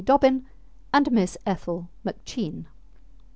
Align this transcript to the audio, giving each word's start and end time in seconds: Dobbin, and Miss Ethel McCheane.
Dobbin, 0.03 0.47
and 0.91 1.11
Miss 1.11 1.37
Ethel 1.45 1.87
McCheane. 2.03 2.65